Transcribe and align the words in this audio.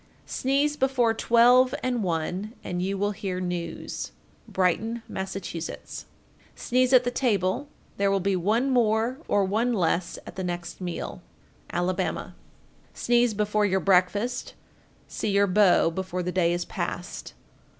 Sneeze 0.25 0.77
before 0.77 1.13
twelve 1.13 1.75
and 1.83 2.01
one, 2.01 2.53
and 2.63 2.81
you 2.81 2.97
will 2.97 3.11
hear 3.11 3.39
news. 3.39 4.11
Brighton, 4.47 5.03
Mass. 5.07 5.35
1431. 5.35 6.07
Sneeze 6.55 6.91
at 6.91 7.03
the 7.03 7.11
table, 7.11 7.67
there 7.97 8.09
will 8.09 8.19
be 8.19 8.35
one 8.35 8.71
more 8.71 9.19
or 9.27 9.45
one 9.45 9.73
less 9.73 10.17
at 10.25 10.37
the 10.37 10.43
next 10.43 10.81
meal. 10.81 11.21
Alabama. 11.71 12.33
1432. 12.93 13.05
Sneeze 13.05 13.33
before 13.35 13.65
your 13.67 13.79
breakfast, 13.79 14.55
See 15.07 15.29
your 15.29 15.45
beau 15.45 15.91
before 15.91 16.23
the 16.23 16.31
day 16.31 16.51
is 16.51 16.65
past. 16.65 17.35